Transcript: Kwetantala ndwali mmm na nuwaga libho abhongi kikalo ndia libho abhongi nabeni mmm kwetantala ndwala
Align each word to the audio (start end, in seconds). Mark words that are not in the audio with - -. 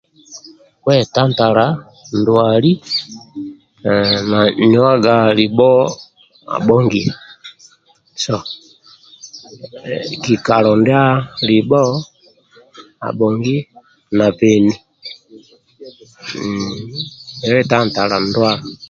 Kwetantala 0.83 1.65
ndwali 2.17 2.71
mmm 2.81 4.19
na 4.29 4.39
nuwaga 4.69 5.15
libho 5.39 5.69
abhongi 6.55 7.03
kikalo 10.23 10.71
ndia 10.81 11.03
libho 11.47 11.83
abhongi 13.07 13.57
nabeni 14.17 14.73
mmm 16.43 16.81
kwetantala 17.43 18.15
ndwala 18.25 18.63